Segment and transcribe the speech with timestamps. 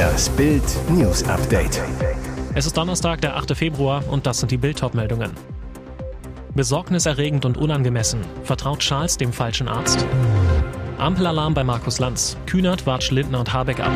[0.00, 1.78] Das Bild News Update.
[2.54, 3.54] Es ist Donnerstag, der 8.
[3.54, 5.32] Februar und das sind die bild meldungen
[6.54, 8.22] Besorgniserregend und unangemessen.
[8.42, 10.06] Vertraut Charles dem falschen Arzt?
[10.96, 12.38] Ampelalarm bei Markus Lanz.
[12.46, 13.92] Kühnert watscht Lindner und Habeck ab.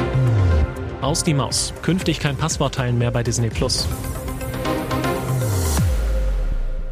[1.00, 1.72] Aus die Maus.
[1.80, 3.88] Künftig kein Passwortteilen mehr bei Disney Plus.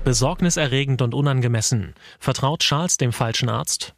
[0.04, 1.92] Besorgniserregend und unangemessen.
[2.18, 3.94] Vertraut Charles dem falschen Arzt?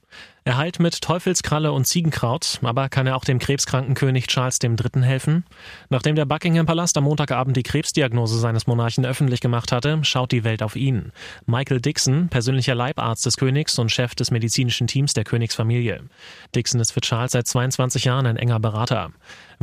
[0.47, 5.03] Er heilt mit Teufelskralle und Ziegenkraut, aber kann er auch dem krebskranken König Charles III.
[5.03, 5.45] helfen?
[5.89, 10.45] Nachdem der Buckingham Palast am Montagabend die Krebsdiagnose seines Monarchen öffentlich gemacht hatte, schaut die
[10.45, 11.13] Welt auf ihn.
[11.47, 16.03] Michael Dixon, persönlicher Leibarzt des Königs und Chef des medizinischen Teams der Königsfamilie.
[16.55, 19.13] Dixon ist für Charles seit 22 Jahren ein enger Berater.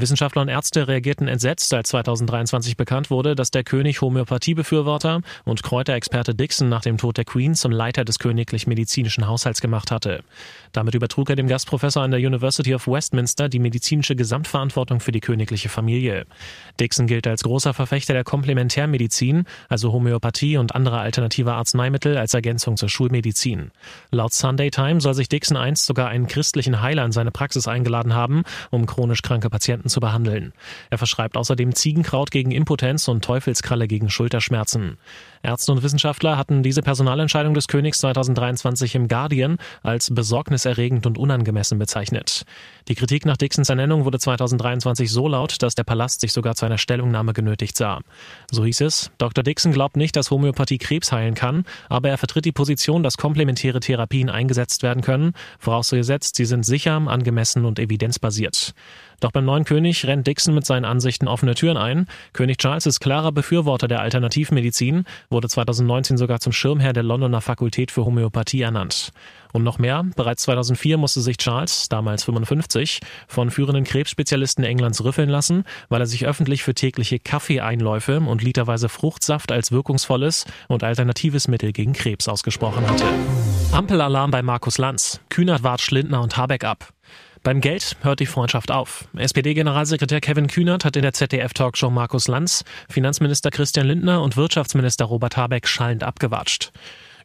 [0.01, 6.35] Wissenschaftler und Ärzte reagierten entsetzt, als 2023 bekannt wurde, dass der König Homöopathiebefürworter und Kräuterexperte
[6.35, 10.23] Dixon nach dem Tod der Queen zum Leiter des königlich medizinischen Haushalts gemacht hatte.
[10.71, 15.19] Damit übertrug er dem Gastprofessor an der University of Westminster die medizinische Gesamtverantwortung für die
[15.19, 16.25] königliche Familie.
[16.79, 22.77] Dixon gilt als großer Verfechter der Komplementärmedizin, also Homöopathie und andere alternative Arzneimittel als Ergänzung
[22.77, 23.71] zur Schulmedizin.
[24.11, 28.13] Laut Sunday Times soll sich Dixon einst sogar einen christlichen Heiler in seine Praxis eingeladen
[28.13, 30.53] haben, um chronisch kranke Patienten zu behandeln.
[30.89, 34.97] Er verschreibt außerdem Ziegenkraut gegen Impotenz und Teufelskralle gegen Schulterschmerzen.
[35.43, 41.79] Ärzte und Wissenschaftler hatten diese Personalentscheidung des Königs 2023 im Guardian als besorgniserregend und unangemessen
[41.79, 42.45] bezeichnet.
[42.87, 46.65] Die Kritik nach Dixons Ernennung wurde 2023 so laut, dass der Palast sich sogar zu
[46.65, 48.01] einer Stellungnahme genötigt sah.
[48.51, 49.43] So hieß es, Dr.
[49.43, 53.79] Dixon glaubt nicht, dass Homöopathie Krebs heilen kann, aber er vertritt die Position, dass komplementäre
[53.79, 58.73] Therapien eingesetzt werden können, vorausgesetzt, sie sind sicher, angemessen und evidenzbasiert.
[59.21, 62.07] Doch beim neuen König rennt Dixon mit seinen Ansichten offene Türen ein.
[62.33, 67.91] König Charles ist klarer Befürworter der Alternativmedizin, wurde 2019 sogar zum Schirmherr der Londoner Fakultät
[67.91, 69.11] für Homöopathie ernannt.
[69.53, 75.29] Und noch mehr, bereits 2004 musste sich Charles, damals 55, von führenden Krebsspezialisten Englands rüffeln
[75.29, 81.47] lassen, weil er sich öffentlich für tägliche Kaffeeeinläufe und literweise Fruchtsaft als wirkungsvolles und alternatives
[81.47, 83.05] Mittel gegen Krebs ausgesprochen hatte.
[83.71, 85.21] Ampelalarm bei Markus Lanz.
[85.29, 86.93] Kühnert wart Schlindner und Habeck ab.
[87.43, 89.07] Beim Geld hört die Freundschaft auf.
[89.17, 95.37] SPD-Generalsekretär Kevin Kühnert hat in der ZDF-Talkshow Markus Lanz, Finanzminister Christian Lindner und Wirtschaftsminister Robert
[95.37, 96.71] Habeck schallend abgewatscht.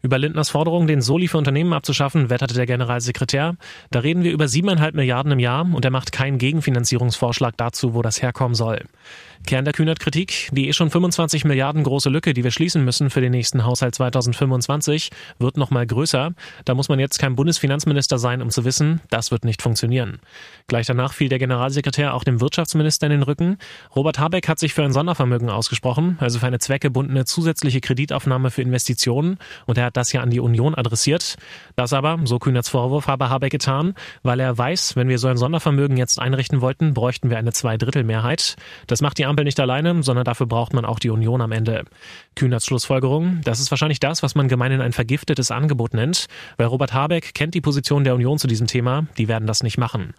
[0.00, 3.56] Über Lindners Forderung, den Soli für Unternehmen abzuschaffen, wetterte der Generalsekretär.
[3.91, 8.00] Da reden wir über siebeneinhalb Milliarden im Jahr und er macht keinen Gegenfinanzierungsvorschlag dazu, wo
[8.00, 8.84] das herkommen soll.
[9.44, 13.20] Kern der Kühnert-Kritik, die eh schon 25 Milliarden große Lücke, die wir schließen müssen für
[13.20, 16.32] den nächsten Haushalt 2025, wird noch mal größer.
[16.64, 20.20] Da muss man jetzt kein Bundesfinanzminister sein, um zu wissen, das wird nicht funktionieren.
[20.69, 23.58] Gleich danach fiel der Generalsekretär auch dem Wirtschaftsminister in den Rücken.
[23.94, 28.62] Robert Habeck hat sich für ein Sondervermögen ausgesprochen, also für eine zweckgebundene zusätzliche Kreditaufnahme für
[28.62, 31.36] Investitionen und er hat das ja an die Union adressiert.
[31.76, 35.36] Das aber, so Kühnerts Vorwurf, habe Habeck getan, weil er weiß, wenn wir so ein
[35.36, 38.56] Sondervermögen jetzt einrichten wollten, bräuchten wir eine Zweidrittelmehrheit.
[38.86, 41.84] Das macht die Ampel nicht alleine, sondern dafür braucht man auch die Union am Ende.
[42.34, 46.26] Kühnerts Schlussfolgerung, das ist wahrscheinlich das, was man gemeinhin ein vergiftetes Angebot nennt,
[46.56, 49.78] weil Robert Habeck kennt die Position der Union zu diesem Thema, die werden das nicht
[49.78, 50.15] machen.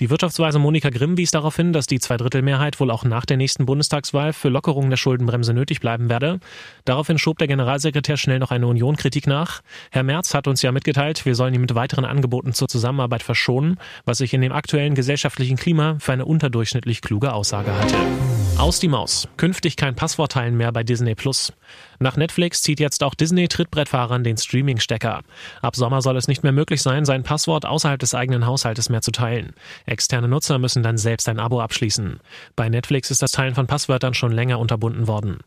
[0.00, 3.66] Die Wirtschaftsweise Monika Grimm wies darauf hin, dass die Zweidrittelmehrheit wohl auch nach der nächsten
[3.66, 6.40] Bundestagswahl für Lockerungen der Schuldenbremse nötig bleiben werde.
[6.84, 9.60] Daraufhin schob der Generalsekretär schnell noch eine Union-Kritik nach.
[9.90, 13.78] Herr Merz hat uns ja mitgeteilt, wir sollen ihn mit weiteren Angeboten zur Zusammenarbeit verschonen,
[14.04, 17.96] was ich in dem aktuellen gesellschaftlichen Klima für eine unterdurchschnittlich kluge Aussage halte.
[18.60, 19.26] Aus die Maus.
[19.38, 21.54] Künftig kein Passwortteilen mehr bei Disney Plus.
[21.98, 25.22] Nach Netflix zieht jetzt auch Disney Trittbrettfahrern den Streaming-Stecker.
[25.62, 29.00] Ab Sommer soll es nicht mehr möglich sein, sein Passwort außerhalb des eigenen Haushaltes mehr
[29.00, 29.54] zu teilen.
[29.86, 32.20] Externe Nutzer müssen dann selbst ein Abo abschließen.
[32.54, 35.38] Bei Netflix ist das Teilen von Passwörtern schon länger unterbunden worden.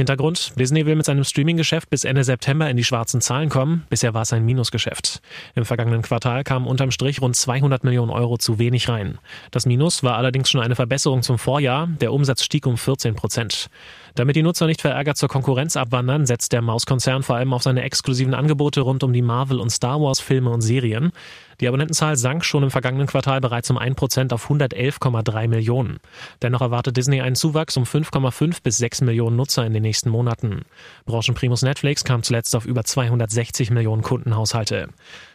[0.00, 3.84] Hintergrund, Disney will mit seinem Streaming-Geschäft bis Ende September in die schwarzen Zahlen kommen.
[3.88, 5.20] Bisher war es ein Minusgeschäft.
[5.54, 9.18] Im vergangenen Quartal kamen unterm Strich rund 200 Millionen Euro zu wenig rein.
[9.50, 11.86] Das Minus war allerdings schon eine Verbesserung zum Vorjahr.
[12.00, 13.70] Der Umsatz stieg um 14 Prozent.
[14.14, 17.82] Damit die Nutzer nicht verärgert zur Konkurrenz abwandern, setzt der Mauskonzern vor allem auf seine
[17.82, 21.12] exklusiven Angebote rund um die Marvel- und Star Wars-Filme und Serien.
[21.60, 25.98] Die Abonnentenzahl sank schon im vergangenen Quartal bereits um 1% auf 111,3 Millionen.
[26.40, 30.62] Dennoch erwartet Disney einen Zuwachs um 5,5 bis 6 Millionen Nutzer in den nächsten Monaten.
[31.04, 34.88] Branchenprimus Netflix kam zuletzt auf über 260 Millionen Kundenhaushalte.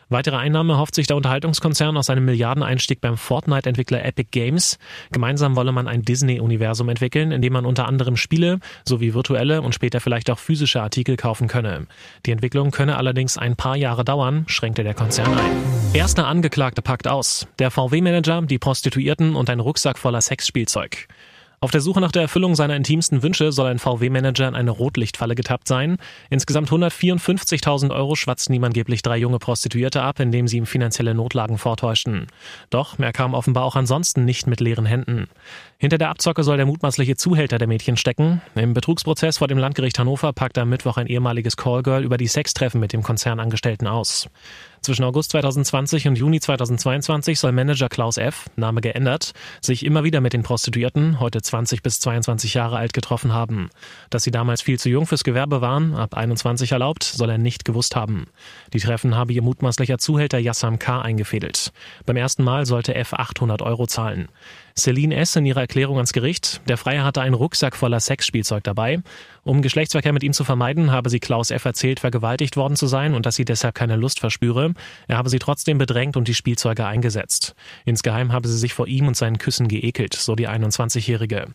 [0.10, 4.78] Weitere Einnahme hofft sich der Unterhaltungskonzern aus einem Milliardeneinstieg beim Fortnite-Entwickler Epic Games.
[5.12, 9.74] Gemeinsam wolle man ein Disney-Universum entwickeln, in dem man unter anderem Spiele sowie virtuelle und
[9.74, 11.88] später vielleicht auch physische Artikel kaufen könne.
[12.26, 15.96] Die Entwicklung könne allerdings ein paar Jahre dauern, schränkte der Konzern ein.
[15.96, 17.48] Erster Angeklagte packt aus.
[17.58, 21.08] Der VW-Manager, die Prostituierten und ein Rucksack voller Sexspielzeug.
[21.60, 25.36] Auf der Suche nach der Erfüllung seiner intimsten Wünsche soll ein VW-Manager in eine Rotlichtfalle
[25.36, 25.98] getappt sein.
[26.30, 31.58] Insgesamt 154.000 Euro schwatzten ihm angeblich drei junge Prostituierte ab, indem sie ihm finanzielle Notlagen
[31.58, 32.28] vortäuschten.
[32.70, 35.28] Doch er kam offenbar auch ansonsten nicht mit leeren Händen.
[35.78, 38.42] Hinter der Abzocke soll der mutmaßliche Zuhälter der Mädchen stecken.
[38.56, 42.80] Im Betrugsprozess vor dem Landgericht Hannover packte am Mittwoch ein ehemaliges Callgirl über die Sextreffen
[42.80, 44.30] mit dem Konzernangestellten aus.
[44.86, 50.22] Zwischen August 2020 und Juni 2022 soll Manager Klaus F., Name geändert, sich immer wieder
[50.22, 53.72] mit den Prostituierten, heute 20 bis 22 Jahre alt, getroffen haben.
[54.12, 57.66] Dass sie damals viel zu jung fürs Gewerbe waren, ab 21 erlaubt, soll er nicht
[57.66, 58.28] gewusst haben.
[58.74, 61.02] Die Treffen habe ihr mutmaßlicher Zuhälter Yassam K.
[61.02, 61.72] eingefädelt.
[62.06, 64.30] Beim ersten Mal sollte F 800 Euro zahlen.
[64.78, 65.38] Celine S.
[65.38, 69.00] in ihrer Erklärung ans Gericht, der Freier hatte einen Rucksack voller Sexspielzeug dabei.
[69.46, 71.64] Um Geschlechtsverkehr mit ihm zu vermeiden, habe sie Klaus F.
[71.64, 74.74] erzählt, vergewaltigt worden zu sein und dass sie deshalb keine Lust verspüre.
[75.08, 77.56] Er habe sie trotzdem bedrängt und die Spielzeuge eingesetzt.
[77.86, 81.46] Insgeheim habe sie sich vor ihm und seinen Küssen geekelt, so die 21-Jährige.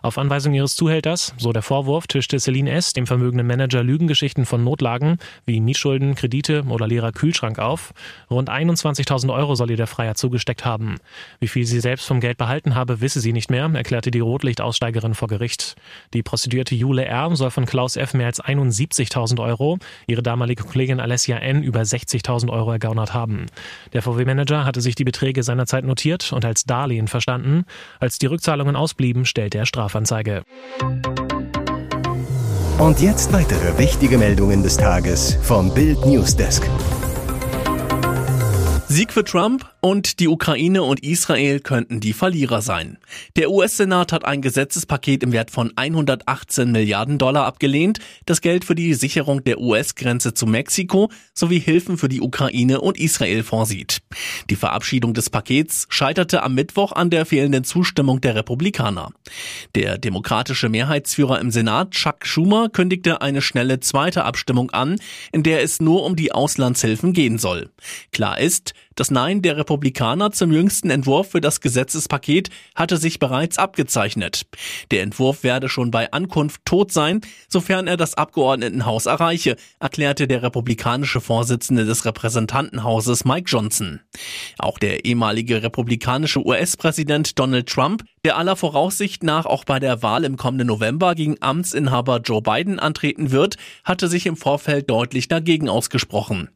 [0.00, 2.92] Auf Anweisung ihres Zuhälters, so der Vorwurf, tischte Celine S.
[2.92, 7.92] dem vermögenden Manager Lügengeschichten von Notlagen wie Mietschulden, Kredite oder leerer Kühlschrank auf.
[8.30, 10.98] Rund 21.000 Euro soll ihr der Freier zugesteckt haben.
[11.40, 14.20] Wie viel sie selbst vom Geld behalten gehalten habe, wisse sie nicht mehr, erklärte die
[14.20, 15.76] Rotlichtaussteigerin vor Gericht.
[16.14, 17.34] Die Prostituierte Jule R.
[17.36, 18.14] soll von Klaus F.
[18.14, 21.62] mehr als 71.000 Euro, ihre damalige Kollegin Alessia N.
[21.62, 23.46] über 60.000 Euro ergaunert haben.
[23.92, 27.64] Der VW-Manager hatte sich die Beträge seinerzeit notiert und als Darlehen verstanden.
[28.00, 30.42] Als die Rückzahlungen ausblieben, stellte er Strafanzeige.
[32.78, 36.68] Und jetzt weitere wichtige Meldungen des Tages vom Bild Newsdesk.
[38.86, 42.98] Sieg für Trump und die Ukraine und Israel könnten die Verlierer sein.
[43.36, 48.74] Der US-Senat hat ein Gesetzespaket im Wert von 118 Milliarden Dollar abgelehnt, das Geld für
[48.74, 53.98] die Sicherung der US-Grenze zu Mexiko sowie Hilfen für die Ukraine und Israel vorsieht.
[54.50, 59.10] Die Verabschiedung des Pakets scheiterte am Mittwoch an der fehlenden Zustimmung der Republikaner.
[59.74, 64.96] Der demokratische Mehrheitsführer im Senat, Chuck Schumer, kündigte eine schnelle zweite Abstimmung an,
[65.32, 67.70] in der es nur um die Auslandshilfen gehen soll.
[68.12, 69.56] Klar ist, das Nein der
[70.32, 74.46] zum jüngsten Entwurf für das Gesetzespaket hatte sich bereits abgezeichnet.
[74.90, 80.42] Der Entwurf werde schon bei Ankunft tot sein, sofern er das Abgeordnetenhaus erreiche, erklärte der
[80.42, 84.00] republikanische Vorsitzende des Repräsentantenhauses Mike Johnson.
[84.58, 90.22] Auch der ehemalige republikanische US-Präsident Donald Trump, der aller Voraussicht nach auch bei der Wahl
[90.24, 95.70] im kommenden November gegen Amtsinhaber Joe Biden antreten wird, hatte sich im Vorfeld deutlich dagegen
[95.70, 96.50] ausgesprochen.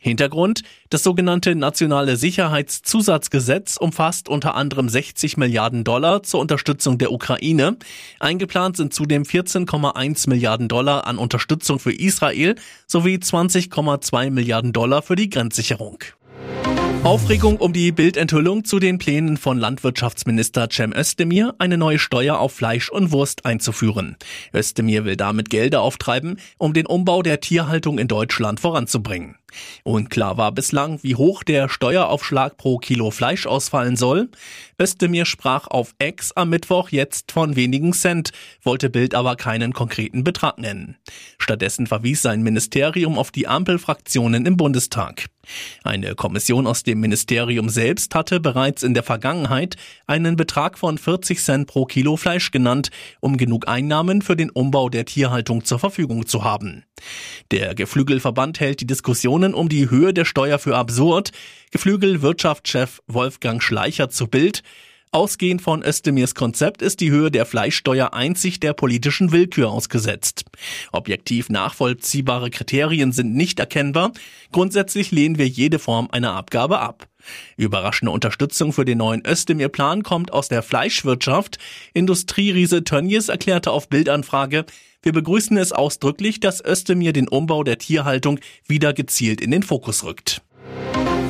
[0.00, 7.76] Hintergrund, das sogenannte nationale Sicherheitszusatzgesetz umfasst unter anderem 60 Milliarden Dollar zur Unterstützung der Ukraine.
[8.18, 12.56] Eingeplant sind zudem 14,1 Milliarden Dollar an Unterstützung für Israel
[12.88, 16.00] sowie 20,2 Milliarden Dollar für die Grenzsicherung.
[17.04, 22.52] Aufregung um die Bildenthüllung zu den Plänen von Landwirtschaftsminister Cem Özdemir, eine neue Steuer auf
[22.52, 24.16] Fleisch und Wurst einzuführen.
[24.54, 29.34] Özdemir will damit Gelder auftreiben, um den Umbau der Tierhaltung in Deutschland voranzubringen.
[29.84, 34.28] Unklar war bislang, wie hoch der Steueraufschlag pro Kilo Fleisch ausfallen soll.
[34.80, 38.32] Özdemir sprach auf Ex am Mittwoch jetzt von wenigen Cent,
[38.62, 40.96] wollte Bild aber keinen konkreten Betrag nennen.
[41.38, 45.26] Stattdessen verwies sein Ministerium auf die Ampelfraktionen im Bundestag.
[45.82, 49.76] Eine Kommission aus dem Ministerium selbst hatte bereits in der Vergangenheit
[50.06, 52.90] einen Betrag von 40 Cent pro Kilo Fleisch genannt,
[53.20, 56.84] um genug Einnahmen für den Umbau der Tierhaltung zur Verfügung zu haben.
[57.50, 58.86] Der Geflügelverband hält die
[59.42, 61.32] Diskussionen um die Höhe der Steuer für absurd.
[61.72, 64.62] Geflügelwirtschaftschef Wolfgang Schleicher zu Bild.
[65.14, 70.46] Ausgehend von Özdemirs Konzept ist die Höhe der Fleischsteuer einzig der politischen Willkür ausgesetzt.
[70.90, 74.12] Objektiv nachvollziehbare Kriterien sind nicht erkennbar.
[74.52, 77.08] Grundsätzlich lehnen wir jede Form einer Abgabe ab.
[77.58, 81.58] Überraschende Unterstützung für den neuen Özdemir-Plan kommt aus der Fleischwirtschaft.
[81.92, 84.64] Industrieriese Tönnies erklärte auf Bildanfrage,
[85.02, 90.04] wir begrüßen es ausdrücklich, dass Özdemir den Umbau der Tierhaltung wieder gezielt in den Fokus
[90.04, 90.40] rückt.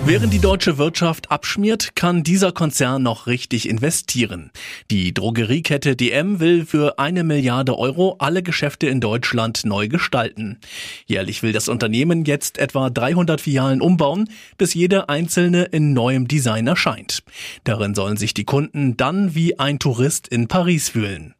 [0.04, 4.50] Während die deutsche Wirtschaft abschmiert, kann dieser Konzern noch richtig investieren.
[4.90, 10.58] Die Drogeriekette DM will für eine Milliarde Euro alle Geschäfte in Deutschland neu gestalten.
[11.06, 14.28] Jährlich will das Unternehmen jetzt etwa 300 Filialen umbauen,
[14.58, 17.22] bis jede einzelne in neuem Design erscheint.
[17.62, 21.34] Darin sollen sich die Kunden dann wie ein Tourist in Paris fühlen.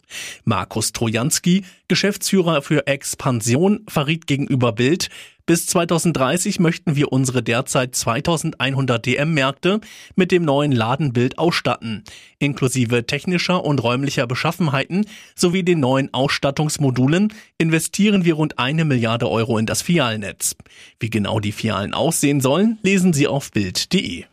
[0.44, 5.08] Markus Trojanski, Geschäftsführer für Expansion, verriet gegenüber Bild,
[5.44, 9.80] bis 2030 möchten wir unsere derzeit 2100 DM-Märkte
[10.14, 12.04] mit dem neuen Ladenbild ausstatten,
[12.38, 15.04] inklusive technischer und räumlicher Beschaffenheiten
[15.34, 20.54] sowie den neuen Ausstattungsmodulen investieren wir rund eine Milliarde Euro in das Fialnetz.
[21.00, 24.24] Wie genau die Fialen aussehen sollen, lesen Sie auf Bild.de.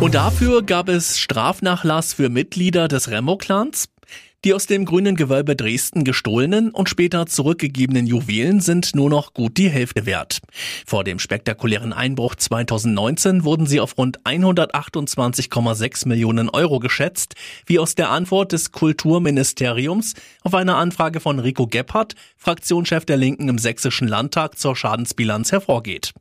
[0.00, 3.88] Und dafür gab es Strafnachlass für Mitglieder des Remo-Clans.
[4.46, 9.56] Die aus dem grünen Gewölbe Dresden gestohlenen und später zurückgegebenen Juwelen sind nur noch gut
[9.56, 10.38] die Hälfte wert.
[10.86, 17.34] Vor dem spektakulären Einbruch 2019 wurden sie auf rund 128,6 Millionen Euro geschätzt,
[17.66, 23.48] wie aus der Antwort des Kulturministeriums auf eine Anfrage von Rico Gebhardt, Fraktionschef der Linken
[23.48, 26.12] im Sächsischen Landtag zur Schadensbilanz hervorgeht.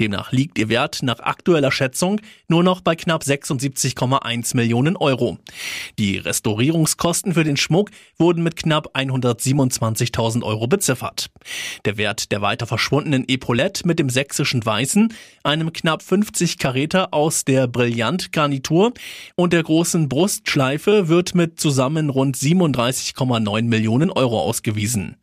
[0.00, 5.36] Demnach liegt ihr Wert nach aktueller Schätzung nur noch bei knapp 76,1 Millionen Euro.
[5.98, 11.30] Die Restaurierungskosten für den Schmuck wurden mit knapp 127.000 Euro beziffert.
[11.84, 17.44] Der Wert der weiter verschwundenen Epaulette mit dem sächsischen Weißen, einem knapp 50 Karäter aus
[17.44, 18.92] der Brillant-Garnitur
[19.34, 25.16] und der großen Brustschleife wird mit zusammen rund 37,9 Millionen Euro ausgewiesen.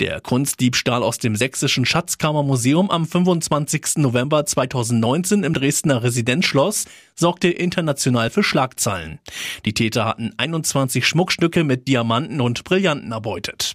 [0.00, 3.98] Der Kunstdiebstahl aus dem sächsischen Schatzkammermuseum am 25.
[3.98, 9.20] November 2019 im Dresdner Residenzschloss sorgte international für Schlagzeilen.
[9.64, 13.74] Die Täter hatten 21 Schmuckstücke mit Diamanten und Brillanten erbeutet.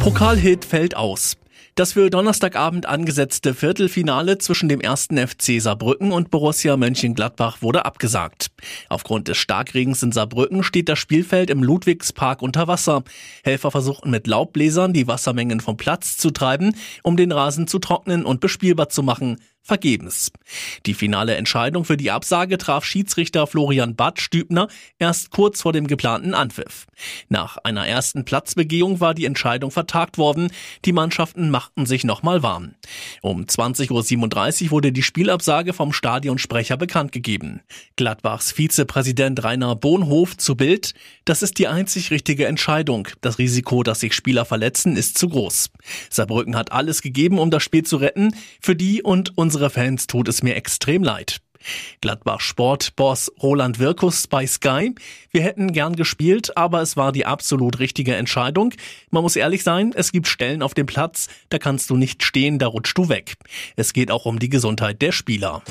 [0.00, 1.36] Pokalhit fällt aus.
[1.78, 8.48] Das für Donnerstagabend angesetzte Viertelfinale zwischen dem ersten FC Saarbrücken und Borussia Mönchengladbach wurde abgesagt.
[8.88, 13.04] Aufgrund des Starkregens in Saarbrücken steht das Spielfeld im Ludwigspark unter Wasser.
[13.44, 18.24] Helfer versuchten mit Laubbläsern die Wassermengen vom Platz zu treiben, um den Rasen zu trocknen
[18.24, 19.36] und bespielbar zu machen
[19.68, 20.32] vergebens.
[20.86, 24.66] Die finale Entscheidung für die Absage traf Schiedsrichter Florian Bad Stübner
[24.98, 26.86] erst kurz vor dem geplanten Anpfiff.
[27.28, 30.50] Nach einer ersten Platzbegehung war die Entscheidung vertagt worden.
[30.84, 32.74] Die Mannschaften machten sich nochmal warm.
[33.22, 37.60] Um 20.37 Uhr wurde die Spielabsage vom Stadionsprecher bekannt gegeben.
[37.96, 40.94] Gladbachs Vizepräsident Rainer Bohnhof zu Bild.
[41.26, 43.08] Das ist die einzig richtige Entscheidung.
[43.20, 45.70] Das Risiko, dass sich Spieler verletzen, ist zu groß.
[46.08, 48.34] Saarbrücken hat alles gegeben, um das Spiel zu retten.
[48.60, 51.40] Für die und unsere unsere Fans tut es mir extrem leid.
[52.00, 54.94] Gladbach Sportboss Roland Wirkus bei Sky.
[55.32, 58.72] Wir hätten gern gespielt, aber es war die absolut richtige Entscheidung.
[59.10, 62.60] Man muss ehrlich sein, es gibt Stellen auf dem Platz, da kannst du nicht stehen,
[62.60, 63.34] da rutschst du weg.
[63.74, 65.64] Es geht auch um die Gesundheit der Spieler.